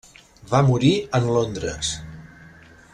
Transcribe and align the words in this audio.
Va 0.53 0.61
morir 0.69 0.91
en 1.19 1.29
Londres. 1.37 1.95